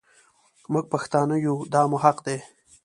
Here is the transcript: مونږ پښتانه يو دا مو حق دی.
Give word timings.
مونږ 0.71 0.85
پښتانه 0.93 1.35
يو 1.47 1.55
دا 1.73 1.81
مو 1.89 1.97
حق 2.03 2.17
دی. 2.27 2.37